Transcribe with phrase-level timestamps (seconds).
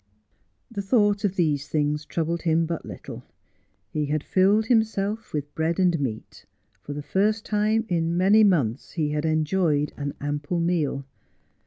[0.71, 3.23] The thought of these things troubled him but little.
[3.91, 6.43] He had filled himself with bread and meat.
[6.81, 11.05] For the first time in many months he had enjoyed an ample meal.